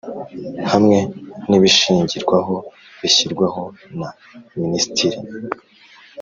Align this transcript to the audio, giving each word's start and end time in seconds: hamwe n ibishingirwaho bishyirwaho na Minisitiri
hamwe 0.71 0.97
n 1.49 1.51
ibishingirwaho 1.57 2.55
bishyirwaho 3.01 3.63
na 3.99 4.09
Minisitiri 4.59 5.17